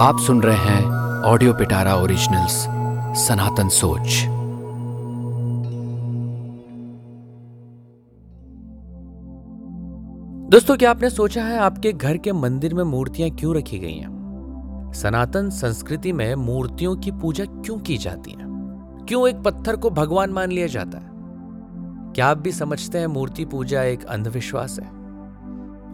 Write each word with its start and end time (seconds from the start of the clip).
आप 0.00 0.18
सुन 0.18 0.42
रहे 0.42 0.56
हैं 0.56 0.86
ऑडियो 1.22 1.54
पिटारा 1.54 1.94
ओरिजिनल्स 1.94 2.52
सनातन 3.28 3.68
सोच 3.68 4.06
दोस्तों, 10.50 10.76
क्या 10.76 10.90
आपने 10.90 11.10
सोचा 11.10 11.44
है 11.44 11.58
आपके 11.58 11.92
घर 11.92 12.16
के 12.16 12.32
मंदिर 12.32 12.74
में 12.74 12.84
मूर्तियाँ 12.84 13.30
क्यों 13.30 13.56
रखी 13.56 13.78
गई 13.78 13.94
हैं? 13.94 14.92
सनातन 14.92 15.50
संस्कृति 15.50 16.12
में 16.12 16.34
मूर्तियों 16.34 16.96
की 16.96 17.10
पूजा 17.10 17.44
क्यों 17.44 17.78
की 17.78 17.98
जाती 17.98 18.30
है? 18.30 18.46
क्यों 19.08 19.28
एक 19.28 19.36
पत्थर 19.36 19.76
को 19.76 19.90
भगवान 19.90 20.30
मान 20.30 20.52
लिया 20.52 20.66
जाता 20.66 20.98
है? 20.98 21.10
क्या 22.12 22.26
आप 22.26 22.38
भी 22.38 22.52
समझते 22.52 22.98
हैं 22.98 23.06
मूर्ति 23.06 23.44
पूजा 23.44 23.82
एक 23.82 24.04
अंधविश्वास 24.04 24.78
है? 24.80 24.86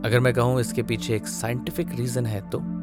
अगर 0.05 0.20
मैं 0.20 0.34
कहूँ 0.34 0.61
इसके 0.61 0.83
पीछे 0.83 1.16
एक 1.16 1.27
साइंटिफिक 1.27 1.88
रीजन 1.95 2.27
है 2.27 2.51
तो? 2.51 2.76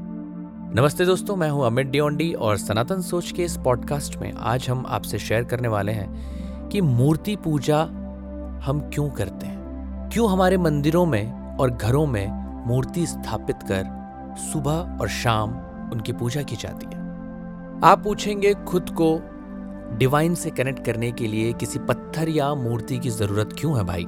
नमस्ते 0.75 1.05
दोस्तों, 1.05 1.35
मैं 1.35 1.49
हूँ 1.49 1.65
अमित 1.65 1.87
डिओंडी 1.87 2.33
और 2.33 2.57
सनातन 2.57 3.01
सोच 3.01 3.31
के 3.31 3.43
इस 3.43 3.57
पॉडकास्ट 3.57 4.17
में 4.17 4.33
आज 4.33 4.69
हम 4.69 4.85
आपसे 4.87 5.19
शेयर 5.19 5.43
करने 5.43 5.67
वाले 5.67 5.91
हैं 5.91 6.69
कि 6.69 6.81
मूर्ति 6.81 7.35
पूजा 7.35 7.81
हम 8.63 8.89
क्यों 8.93 9.09
करते 9.09 9.45
हैं? 9.45 10.09
क्यों 10.13 10.31
हमारे 10.31 10.57
मंदिरों 10.57 11.05
में 11.05 11.57
और 11.57 11.71
घरों 11.71 12.05
में 12.05 12.27
मूर्ति 12.67 13.07
स्थापित 13.07 13.55
कर 13.71 13.83
सुबह 14.37 14.97
और 15.01 15.07
शाम 15.07 15.49
उनकी 15.91 16.13
पूजा 16.13 16.41
की 16.41 16.55
जाती 16.55 16.85
है? 16.85 17.01
आप 17.83 18.01
पूछेंगे, 18.03 18.53
खुद 18.53 18.89
को 19.01 19.19
डिवाइन 19.97 20.35
से 20.35 20.49
कनेक्ट 20.49 20.85
करने 20.85 21.11
के 21.11 21.27
लिए 21.27 21.53
किसी 21.53 21.79
पत्थर 21.79 22.29
या 22.29 22.55
मूर्ति 22.55 22.97
की 22.97 23.09
ज़रूरत 23.09 23.55
क्यों 23.59 23.77
है 23.77 23.83
भाई? 23.83 24.05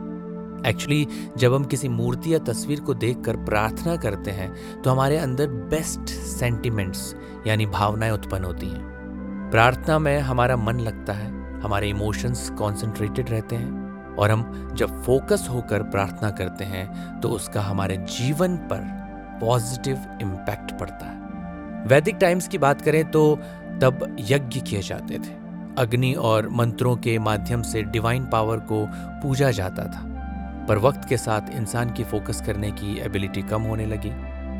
एक्चुअली 0.66 1.08
जब 1.38 1.54
हम 1.54 1.64
किसी 1.64 1.88
मूर्ति 1.90 2.34
या 2.34 2.40
तस्वीर 2.40 2.80
को 2.80 2.94
देखकर 2.94 3.36
प्रार्थना 3.36 3.96
करते 3.96 4.32
हैं 4.32 4.82
तो 4.82 4.90
हमारे 4.90 5.18
अंदर 5.18 5.48
बेस्ट 5.72 6.10
सेंटिमेंट्स 6.10 7.16
यानी 7.48 7.66
भावनाएँ 7.66 8.12
उत्पन्न 8.12 8.44
होती 8.44 8.68
हैं। 8.68 9.50
प्रार्थना 9.52 10.00
में 10.00 10.20
हमारा 10.20 10.56
मन 10.58 10.80
लगता 10.80 11.14
है, 11.14 11.28
हमारे 11.62 11.90
इमोशंस 11.90 12.50
कॉन्सेंट्रेटेड 12.50 13.30
रहते 13.30 13.56
हैं, 13.56 14.16
और 14.16 14.32
हम 14.32 14.72
जब 14.76 15.02
फोकस 15.04 15.48
होकर 15.50 15.84
प्रार्थना 15.84 16.30
करते 16.30 16.64
हैं 16.64 17.20
तो 17.22 17.30
उसका 17.30 17.62
हमारे 17.62 17.98
जीवन 17.98 18.56
पर 18.72 18.82
पॉजिटिव 19.42 20.18
इम्पैक्ट 20.22 20.72
पड़ता 20.80 21.06
है। 21.06 21.84
वैदिक 21.88 22.16
टाइम्स 22.16 22.48
की 22.48 22.58
बात 22.58 22.82
करें 22.82 23.04
तो 23.12 23.36
तब 23.82 24.16
यज्ञ 24.20 24.60
किए 24.60 24.82
जाते 24.82 25.20
थे। 25.20 25.34
अग्नि 25.78 26.14
और 26.14 26.50
मंत्रों 26.50 26.96
के 26.96 27.18
माध्यम 27.20 27.62
से 27.62 27.82
डिवाइन 27.84 28.26
पावर 28.26 28.60
को 28.72 28.86
पूजा 29.24 29.52
जाता 29.52 29.84
था। 29.86 30.15
पर 30.68 30.78
वक्त 30.78 31.10
के 31.10 31.18
साथ 31.18 31.42
इंसान 31.50 31.90
की 31.90 32.04
फोकस 32.04 32.42
करने 32.46 32.72
की 32.72 33.00
एबिलिटी 33.00 33.42
कम 33.42 33.62
होने 33.62 33.86
लगी। 33.86 34.12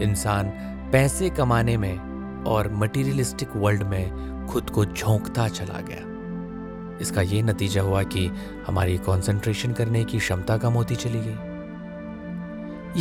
इंसान 0.04 0.50
पैसे 0.92 1.30
कमाने 1.30 1.78
में 1.78 1.98
और 2.44 2.74
मटीरियलिस्टिक 2.74 3.50
वर्ल्ड 3.56 3.84
में 3.84 4.48
खुद 4.48 4.70
को 4.70 4.86
झोंकता 4.86 5.48
चला 5.48 5.82
गया। 5.82 6.98
इसका 7.02 7.22
ये 7.22 7.42
नतीजा 7.42 7.82
हुआ 7.82 8.04
कि 8.04 8.32
हमारी 8.68 8.98
कंसंट्रेशन 8.98 9.72
करने 9.72 10.04
की 10.04 10.18
क्षमता 10.18 10.58
कम 10.58 10.74
होती 10.74 10.96
चली 10.96 11.20
गई। 11.22 11.56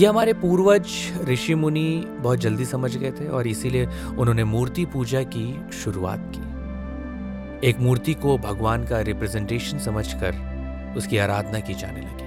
ये 0.01 0.07
हमारे 0.07 0.33
पूर्वज 0.33 0.87
ऋषि 1.25 1.55
मुनि 1.55 2.07
बहुत 2.21 2.39
जल्दी 2.39 2.65
समझ 2.65 2.97
गए 2.97 3.11
थे 3.11 3.29
और 3.29 3.47
इसीलिए 3.47 3.87
उन्होंने 4.19 4.45
मूर्ति 4.45 4.85
पूजा 4.85 5.23
की 5.23 5.61
शुरुआत 5.73 6.33
की। 6.35 7.69
एक 7.69 7.81
मूर्ति 7.81 8.15
को 8.15 8.39
भगवान 8.39 8.85
का 8.85 9.01
रिप्रेजेंटेशन 9.01 9.79
समझकर 9.79 10.95
उसकी 10.97 11.19
आराधना 11.19 11.61
की 11.61 11.75
जाने 11.75 12.01
लगी। 12.01 12.23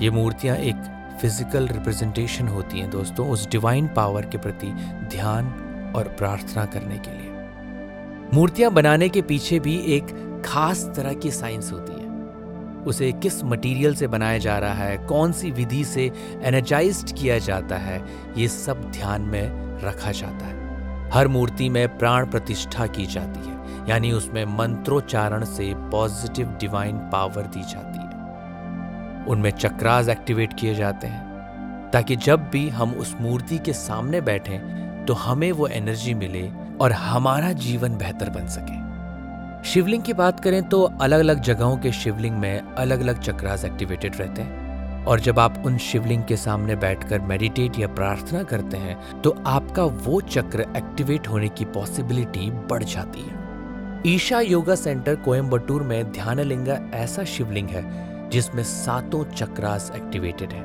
ये 0.00 0.10
मूर्तियाँ 0.10 0.56
एक 0.56 0.76
फ़िज़िकल 1.20 1.66
रिप्रेजेंटेशन 1.68 2.48
होती 2.48 2.78
हैं 2.78 2.90
दोस्तों, 2.90 3.28
उस 3.28 3.48
डिवाइन 3.50 3.88
पावर 3.88 4.26
के 4.26 4.38
प्रति 4.38 4.66
ध्यान 5.10 5.92
और 5.96 6.08
प्रार्थना 6.18 6.64
करने 6.64 6.98
के 6.98 7.10
लिए। 7.10 8.32
मूर्तियाँ 8.34 8.70
बनाने 8.72 9.08
के 9.08 9.22
पीछे 9.22 9.58
भी 9.60 9.76
एक 9.96 10.06
खास 10.46 10.84
तरह 10.96 11.12
की 11.14 11.30
साइंस 11.30 11.72
होती 11.72 11.92
है। 11.92 12.12
उसे 12.84 13.12
किस 13.12 13.42
मटेरियल 13.44 13.94
से 13.94 14.06
बनाया 14.06 14.38
जा 14.38 14.58
रहा 14.58 14.84
है, 14.84 14.96
कौन 14.98 15.32
सी 15.32 15.50
विधि 15.50 15.84
से 15.84 16.10
एनर्जाइज 16.42 17.14
किया 17.18 17.38
जाता 17.38 17.76
है, 17.76 18.02
ये 18.36 18.48
सब 18.48 18.90
ध्यान 18.90 19.22
में 19.22 19.80
रखा 19.84 20.12
जाता 20.12 20.46
है। 20.46 21.10
हर 21.12 21.28
मूर्ति 21.28 21.68
में 21.68 21.98
प्राण 21.98 22.26
प्रतिष्ठा 22.26 22.86
की 22.86 23.06
जाती 23.06 23.48
है, 23.48 23.86
यानी 23.88 24.12
उसमें 24.12 24.44
मंत्रोच्चारण 24.58 25.44
से 25.44 25.72
पॉजिटिव 25.90 26.56
डिवाइन 26.60 26.96
पावर 27.12 27.42
दी 27.46 27.62
जाती 27.62 27.98
है। 27.98 28.03
उनमें 29.24 29.50
चक्रास 29.50 30.08
एक्टिवेट 30.08 30.52
किए 30.52 30.74
जाते 30.74 31.06
हैं, 31.06 31.90
ताकि 31.90 32.16
जब 32.16 32.48
भी 32.50 32.68
हम 32.68 32.92
उस 32.92 33.14
मूर्ति 33.20 33.58
के 33.58 33.72
सामने 33.72 34.20
बैठें 34.20 35.04
तो 35.06 35.14
हमें 35.14 35.50
वो 35.52 35.66
एनर्जी 35.68 36.14
मिले 36.14 36.48
और 36.80 36.92
हमारा 36.92 37.52
जीवन 37.52 37.96
बेहतर 37.96 38.30
बन 38.30 38.46
सके। 38.48 38.82
शिवलिंग 39.68 40.02
की 40.02 40.12
बात 40.12 40.40
करें 40.40 40.62
तो 40.62 40.82
अलग 40.82 41.20
अलग 41.20 41.40
जगहों 41.40 41.76
के 41.76 41.92
शिवलिंग 41.92 42.36
में 42.36 42.60
अलग 42.60 43.00
अलग 43.00 43.20
चक्रास 43.20 43.64
एक्टिवेटेड 43.64 44.16
रहते 44.16 44.42
हैं। 44.42 44.62
और 45.04 45.20
जब 45.20 45.38
आप 45.38 45.62
उन 45.66 45.76
शिवलिंग 45.78 46.22
के 46.24 46.36
सामने 46.36 46.76
बैठकर 46.76 47.20
मेडिटेट 47.20 47.78
या 47.78 47.88
प्रार्थना 47.88 48.42
करते 48.42 48.76
हैं 48.76 49.20
तो 49.22 49.36
आपका 49.46 49.84
वो 49.84 50.20
चक्र 50.20 50.66
एक्टिवेट 50.76 51.28
होने 51.28 51.48
की 51.48 51.64
पॉसिबिलिटी 51.64 52.50
बढ़ 52.70 52.82
जाती 52.84 53.20
है। 53.20 53.42
ईशा 54.06 54.40
योगा 54.40 54.74
सेंटर 54.74 55.16
कोयम्बटूर 55.16 55.82
में 55.82 56.12
ध्यानलिंगा 56.12 56.78
ऐसा 56.94 57.24
शिवलिंग 57.24 57.68
है 57.68 57.82
जिसमें 58.34 58.62
सातों 58.64 59.22
चक्रास 59.32 59.90
एक्टिवेटेड 59.96 60.52
है। 60.52 60.62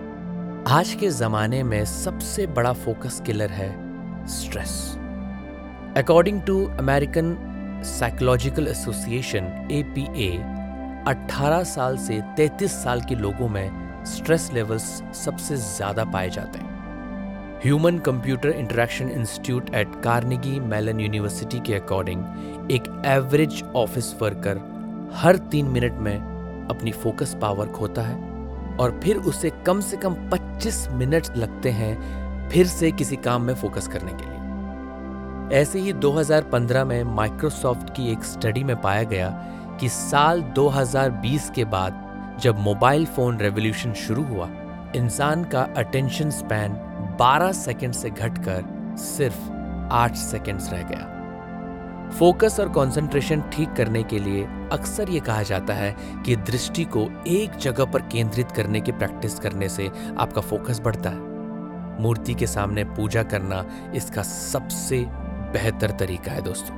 आज 0.68 0.94
के 1.00 1.10
जमाने 1.10 1.62
में 1.64 1.84
सबसे 1.86 2.46
बड़ा 2.50 2.72
फोकस 2.76 3.22
किलर 3.26 3.50
है 3.52 3.68
stress 4.28 4.72
according 5.98 6.42
to 6.42 6.56
American 6.80 7.36
psychological 7.86 8.68
association 8.68 9.52
APA 9.72 10.30
18 11.08 11.64
साल 11.66 11.98
से 11.98 12.20
33 12.38 12.72
साल 12.76 13.02
के 13.02 13.16
लोगों 13.16 13.50
में 13.50 14.04
स्ट्रेस 14.08 14.50
लेवल्स 14.54 14.90
सबसे 15.16 15.58
ज़्यादा 15.58 16.06
पाए 16.08 16.30
जाते 16.30 16.60
हैं। 16.60 17.62
Human 17.64 18.00
computer 18.00 18.50
interaction 18.50 19.10
institute 19.10 19.74
at 19.76 20.02
Carnegie 20.04 20.60
Mellon 20.66 21.00
university 21.00 21.60
के 21.60 21.76
अकॉर्डिंग 21.76 22.72
एक 22.72 22.92
एवरेज 23.08 23.64
ऑफ़िस 23.76 24.14
वर्कर 24.22 24.62
हर 25.16 25.38
तीन 25.52 25.66
मिनट 25.68 26.00
में 26.00 26.39
अपनी 26.70 26.92
फोकस 26.92 27.38
पावर 27.42 27.68
खोता 27.68 28.02
है 28.02 28.16
और 28.78 29.00
फिर 29.04 29.18
उसे 29.18 29.50
कम 29.50 29.80
से 29.82 29.98
कम 29.98 30.16
25 30.30 30.88
मिनट 30.90 31.38
लगते 31.38 31.70
हैं 31.70 32.50
फिर 32.50 32.68
से 32.68 32.92
किसी 32.92 33.16
काम 33.16 33.42
में 33.42 33.54
फोकस 33.56 33.88
करने 33.88 34.12
के 34.12 34.26
लिए। 34.26 35.60
ऐसे 35.62 35.80
ही 35.80 35.94
2015 35.94 36.84
में 36.86 37.04
माइक्रोसॉफ्ट 37.04 37.90
की 37.90 38.12
एक 38.12 38.24
स्टडी 38.24 38.64
में 38.64 38.82
पाया 38.82 39.04
गया 39.04 39.30
कि 39.80 39.90
साल 39.90 40.42
2020 40.42 41.50
के 41.50 41.66
बाद 41.66 42.06
जब 42.42 42.60
मोबाइल 42.60 43.06
फ़ोन 43.06 43.38
रेवोल्यूशन 43.38 43.94
शुरू 43.94 44.24
हुआ, 44.24 44.50
इंसान 44.96 45.44
का 45.44 45.62
अटेंशन 45.78 46.30
स्पैन 46.30 46.74
12 47.20 47.52
सेकंड 47.52 47.94
से 47.94 48.10
घटकर 48.10 48.64
सिर्फ़ 48.98 49.50
8 49.92 50.16
सेकंड्स 50.16 50.74
रह 50.74 50.84
गया। 50.84 51.19
फोकस 52.20 52.60
और 52.60 52.70
कंसंट्रेशन 52.70 53.42
ठीक 53.54 53.74
करने 53.74 54.02
के 54.04 54.18
लिए 54.20 54.44
अक्सर 54.72 55.10
ये 55.10 55.20
कहा 55.20 55.44
जाता 55.44 55.74
है 55.74 55.96
कि 56.26 56.36
दृष्टि 56.36 56.84
को 56.86 57.06
एक 57.28 57.56
जगह 57.56 57.86
पर 57.86 58.02
केंद्रित 58.02 58.52
करने 58.52 58.82
की 58.82 58.92
प्रैक्टिस 58.92 59.40
करने 59.40 59.70
से 59.70 59.88
आपका 60.20 60.42
फोकस 60.42 60.80
बढ़ता 60.80 61.10
है। 61.10 62.02
मूर्ति 62.02 62.34
के 62.34 62.48
सामने 62.48 62.84
पूजा 62.84 63.24
करना 63.24 63.64
इसका 63.96 64.24
सबसे 64.24 65.00
बेहतर 65.54 65.92
तरीका 65.92 66.32
है 66.32 66.42
दोस्तों। 66.42 66.78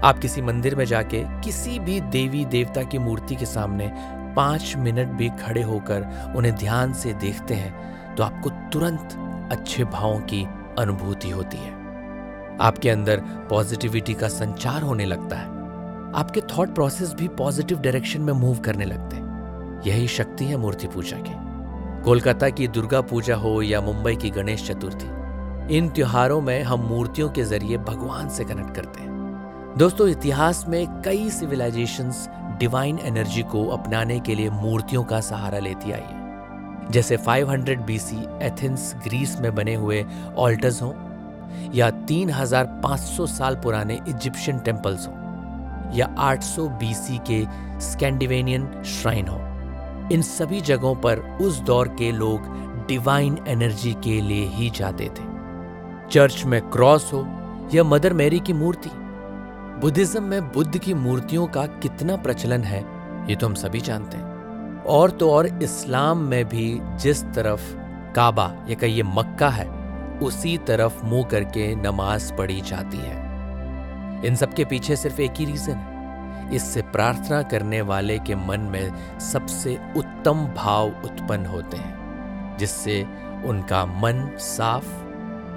आप 0.00 0.18
किसी 0.18 0.42
मंदिर 0.42 0.76
में 0.76 0.84
जाके 0.84 1.22
किसी 1.40 1.78
भी 1.78 2.00
देवी 2.00 2.44
देवता 2.46 2.82
की 2.82 2.98
मूर्ति 2.98 3.36
के 3.36 3.46
सामने 3.46 3.90
पाँच 4.36 4.74
मिनट 4.76 5.08
भी 5.08 5.28
खड़े 5.42 5.62
होकर 5.62 6.32
उन्हें 6.36 6.54
ध्यान 6.54 6.92
से 6.92 7.12
देखते 7.12 7.54
हैं 7.54 8.14
तो 8.14 8.22
आपको 8.22 8.50
तुरंत 8.72 9.18
अच्छे 9.52 9.84
भावों 9.84 10.18
की 10.18 10.44
अनुभूति 10.78 11.30
होती 11.30 11.56
है। 11.56 11.81
आपके 12.62 12.90
अंदर 12.90 13.20
पॉजिटिविटी 13.50 14.14
का 14.14 14.28
संचार 14.28 14.82
होने 14.82 15.04
लगता 15.04 15.36
है। 15.36 15.46
आपके 16.14 16.40
थॉट 16.40 16.74
प्रोसेस 16.74 17.12
भी 17.12 17.28
पॉजिटिव 17.28 17.78
डायरेक्शन 17.78 18.20
में 18.20 18.32
मूव 18.32 18.58
करने 18.58 18.84
लगते 18.84 19.16
हैं। 19.16 19.82
यही 19.86 20.08
शक्ति 20.08 20.44
है 20.44 20.56
मूर्ति 20.56 20.86
पूजा 20.86 21.16
की। 21.16 21.32
कोलकाता 22.02 22.48
की 22.48 22.68
दुर्गा 22.68 23.00
पूजा 23.00 23.36
हो 23.36 23.62
या 23.62 23.80
मुंबई 23.80 24.16
की 24.16 24.30
गणेश 24.30 24.68
चतुर्थी, 24.68 25.76
इन 25.76 25.88
त्योहारों 25.88 26.40
में 26.40 26.62
हम 26.62 26.80
मूर्तियों 26.80 27.30
के 27.30 27.44
ज़रिए 27.44 27.78
भगवान 27.78 28.28
से 28.28 28.44
कनेक्ट 28.44 28.74
करते 28.74 29.02
हैं। 29.02 29.74
दोस्तों, 29.78 30.08
इतिहास 30.08 30.64
में 30.68 31.02
कई 31.02 31.30
सिविलाइजेशंस 31.30 32.28
डिवाइन 32.58 32.98
एनर्जी 32.98 33.42
को 33.42 33.66
अपनाने 33.66 34.20
के 34.20 34.34
लिए 34.34 34.50
मूर्तियों 34.50 35.04
का 35.04 35.20
सहारा 35.20 35.58
लेती 35.58 35.92
आई 35.92 36.00
है। 36.00 36.90
जैसे 36.90 37.16
500 37.16 37.86
बीसी 37.86 38.46
एथेंस 38.46 38.94
ग्रीस 39.04 39.40
में 39.40 39.54
बने 39.54 39.74
हुए 39.74 40.04
ऑल्टर्स 40.36 40.82
हों 40.82 41.11
या 41.74 41.90
3500 41.90 43.26
साल 43.26 43.56
पुराने 43.56 44.00
इजिप्शियन 44.08 44.58
टेम्पल्स 44.58 45.08
हो, 45.08 45.12
या 45.94 46.14
800 46.18 46.68
बीसी 46.68 47.20
के 47.30 47.46
स्कैंडिवेनियन 47.80 48.82
श्राइन 48.82 49.28
हो। 49.28 49.38
इन 50.12 50.22
सभी 50.22 50.60
जगहों 50.60 50.94
पर 50.94 51.18
उस 51.18 51.60
दौर 51.60 51.88
के 51.88 52.12
लोग 52.12 52.40
डिवाइन 52.88 53.38
एनर्जी 53.48 53.92
के 53.92 54.20
लिए 54.20 54.46
ही 54.46 54.70
जाते 54.70 55.04
थे। 55.04 55.30
चर्च 56.10 56.44
में 56.44 56.70
क्रॉस 56.70 57.12
हो 57.12 57.26
या 57.74 57.84
मदर 57.84 58.12
मैरी 58.12 58.40
की 58.40 58.52
मूर्ति। 58.52 58.90
बुद्धिज्म 59.80 60.22
में 60.22 60.52
बुद्ध 60.52 60.78
की 60.78 60.94
मूर्तियों 60.94 61.46
का 61.46 61.66
कितना 61.66 62.16
प्रचलन 62.16 62.62
है, 62.62 62.84
ये 63.30 63.36
तो 63.36 63.46
हम 63.46 63.54
सभी 63.54 63.80
जानते 63.80 64.16
हैं। 64.16 64.82
और 64.82 65.10
तो 65.10 65.30
और 65.30 65.46
इस्लाम 65.62 66.18
में 66.18 66.44
भी 66.44 66.80
जिस 66.82 67.24
तरफ़ 67.24 67.74
काबा, 68.14 68.52
या 68.68 68.74
कहिए 68.74 69.02
मक्का 69.02 69.48
है 69.48 69.81
उसी 70.22 70.56
तरफ़ 70.58 71.04
मुँह 71.04 71.24
करके 71.24 71.74
नमाज़ 71.76 72.32
पढ़ी 72.32 72.60
जाती 72.60 72.98
है। 72.98 73.16
इन 74.26 74.34
सब 74.34 74.54
के 74.54 74.64
पीछे 74.64 74.96
सिर्फ़ 74.96 75.20
एक 75.20 75.34
ही 75.36 75.44
रीजन 75.44 75.72
है 75.72 75.90
इससे 76.54 76.82
प्रार्थना 76.92 77.42
करने 77.42 77.80
वाले 77.82 78.18
के 78.18 78.34
मन 78.34 78.60
में 78.60 79.18
सबसे 79.22 79.78
उत्तम 79.96 80.44
भाव 80.56 80.88
उत्पन्न 81.04 81.46
होते 81.46 81.76
हैं, 81.76 82.56
जिससे 82.58 83.00
उनका 83.44 83.84
मन 83.86 84.28
साफ़, 84.38 84.86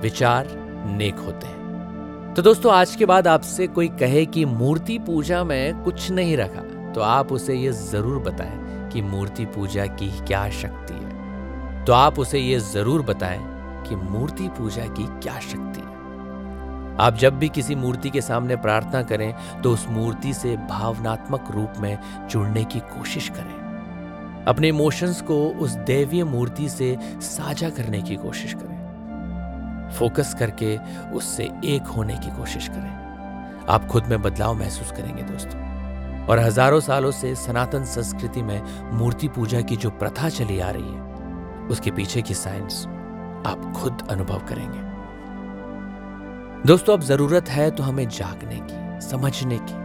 विचार, 0.02 0.48
नेक 0.88 1.20
होते 1.20 1.48
हैं। 1.48 2.34
तो 2.36 2.42
दोस्तों, 2.42 2.74
आज 2.74 2.96
के 2.96 3.06
बाद 3.06 3.28
आपसे 3.28 3.68
कोई 3.68 3.88
कहे 4.00 4.26
कि 4.26 4.46
मूर्ति 4.46 4.98
पूजा 5.00 5.44
में 5.44 5.84
कुछ 5.84 6.10
नहीं 6.12 6.38
रखा 6.38 6.62
तो 6.94 7.02
आप 7.02 7.32
उसे 7.32 7.54
यह 7.54 7.72
ज़रूर 7.72 8.20
बताएँ 8.24 8.90
कि 8.90 9.02
मूर्ति 9.02 9.46
पूजा 9.46 9.86
की 9.86 10.10
क्या 10.20 10.50
शक्ति 10.52 10.94
है। 10.94 11.84
तो 11.86 11.94
आप 11.94 12.20
उसे 12.20 12.40
यह 12.40 12.60
ज़रूर 12.72 13.02
बताएँ 13.02 13.40
कि 13.88 13.96
मूर्ति 13.96 14.48
पूजा 14.50 14.86
की 14.90 15.06
क्या 15.20 15.40
शक्ति 15.42 15.80
है। 15.80 15.94
आप 17.00 17.14
जब 17.14 17.38
भी 17.40 17.50
किसी 17.50 17.76
मूर्ति 17.76 18.10
के 18.10 18.22
सामने 18.22 18.56
प्रार्थना 18.56 19.02
करें 19.04 19.62
तो 19.62 19.72
उस 19.74 19.88
मूर्ति 19.88 20.34
से 20.34 20.56
भावनात्मक 20.70 21.52
रूप 21.52 21.74
में 21.80 21.98
जुड़ने 22.30 22.64
की 22.64 22.80
कोशिश 22.80 23.30
करें। 23.30 24.46
अपने 24.48 24.68
इमोशंस 24.68 25.22
को 25.22 25.38
उस 25.50 25.72
दैवीय 25.86 26.24
मूर्ति 26.24 26.70
से 26.70 26.98
साझा 27.22 27.70
करने 27.70 28.02
की 28.02 28.16
कोशिश 28.16 28.54
करें। 28.54 29.92
फोकस 29.98 30.34
करके 30.40 30.78
उससे 31.14 31.50
एक 31.66 31.88
होने 31.88 32.18
की 32.18 32.36
कोशिश 32.38 32.68
करें। 32.68 33.66
आप 33.70 33.88
खुद 33.88 34.06
में 34.06 34.22
बदलाव 34.22 34.54
महसूस 34.54 34.92
करेंगे 34.92 35.24
दोस्तों। 35.24 35.64
और 36.26 36.40
हज़ारों 36.40 36.80
सालों 36.80 37.12
से 37.12 37.34
सनातन 37.36 37.84
संस्कृति 37.86 38.42
में 38.42 38.62
मूर्ति 38.94 39.28
पूजा 39.28 39.62
की 39.62 39.76
जो 39.76 39.90
प्रथा 39.90 40.30
चली 40.30 40.60
आ 40.60 40.70
रही 40.70 40.84
है, 40.84 41.68
उसके 41.68 41.92
पीछे 41.92 42.22
की 42.22 42.34
साइंस 42.34 42.86
आप 43.45 43.74
खुद 43.75 44.07
अनुभव 44.09 44.39
करेंगे। 44.39 44.83
दोस्तों, 46.68 46.94
अब 46.94 47.01
ज़रूरत 47.01 47.50
है 47.50 47.71
तो 47.71 47.83
हमें 47.83 48.07
जागने 48.09 48.59
की, 48.62 49.07
समझने 49.09 49.59
की, 49.62 49.83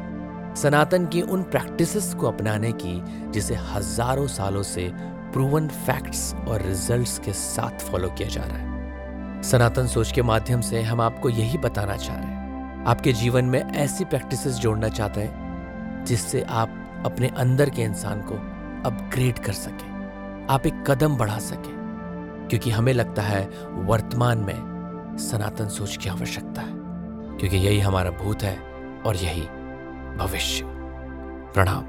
सनातन 0.60 1.06
की 1.06 1.22
उन 1.22 1.42
प्रैक्टिसेस 1.42 2.14
को 2.14 2.26
अपनाने 2.26 2.72
की, 2.72 3.02
जिसे 3.30 3.54
हज़ारों 3.54 4.26
सालों 4.26 4.62
से 4.62 4.90
प्रूवन 5.32 5.68
फैक्ट्स 5.68 6.34
और 6.48 6.62
रिजल्ट्स 6.62 7.18
के 7.18 7.32
साथ 7.32 7.78
फॉलो 7.80 8.08
किया 8.08 8.28
जा 8.28 8.42
रहा 8.42 8.56
है। 8.56 9.42
सनातन 9.42 9.86
सोच 9.86 10.12
के 10.12 10.22
माध्यम 10.22 10.60
से 10.60 10.82
हम 10.82 11.00
आपको 11.00 11.28
यही 11.28 11.58
बताना 11.58 11.96
चाह 11.96 12.16
रहे 12.16 12.26
हैं। 12.26 12.84
आपके 12.86 13.12
जीवन 13.12 13.44
में 13.44 13.60
ऐसी 13.60 14.04
प्रैक्टिसेस 14.04 14.54
जोड़ना 14.54 14.88
चाहते 14.88 15.20
हैं, 15.20 16.04
जिससे 16.04 16.42
आप 16.42 17.02
अपने 17.06 17.28
अंदर 17.28 17.70
के 17.70 17.82
इंसान 17.82 18.20
को 18.20 18.34
अपग्रेड 18.88 19.38
कर 19.38 19.52
सके। 19.52 19.88
आप 20.52 20.66
एक 20.66 20.84
कदम 20.86 21.16
बढ़ा 21.16 21.38
सके। 21.38 21.79
क्योंकि 22.50 22.70
हमें 22.70 22.92
लगता 22.92 23.22
है 23.22 23.50
वर्तमान 23.68 24.38
में 24.38 24.70
सनातन 25.18 25.68
सोच 25.68 25.96
की 25.96 26.08
आवश्यकता 26.08 26.60
है। 26.60 26.80
क्योंकि 27.38 27.56
यही 27.56 27.80
हमारा 27.80 28.10
भूत 28.10 28.42
है 28.42 28.58
और 29.06 29.16
यही 29.16 29.42
भविष्य। 30.16 30.64
प्रणाम। 31.54 31.82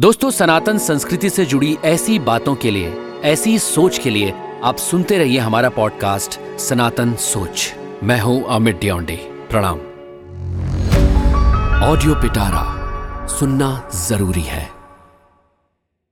दोस्तों, 0.00 0.30
सनातन 0.30 0.78
संस्कृति 0.78 1.30
से 1.30 1.44
जुड़ी 1.44 1.78
ऐसी 1.84 2.18
बातों 2.18 2.54
के 2.54 2.70
लिए, 2.70 2.92
ऐसी 3.24 3.58
सोच 3.58 3.98
के 3.98 4.10
लिए 4.10 4.34
आप 4.64 4.76
सुनते 4.76 5.18
रहिए 5.18 5.38
हमारा 5.38 5.68
पॉडकास्ट 5.68 6.58
सनातन 6.58 7.14
सोच। 7.14 7.74
मैं 8.02 8.20
हूँ 8.20 8.44
अमित 8.44 8.80
डियोंडे। 8.80 9.46
प्रणाम। 9.50 9.78
ऑडियो 11.82 12.14
पिटारा, 12.14 12.82
सुनना 13.26 13.90
ज़रूरी 13.94 14.42
है। 14.42 14.81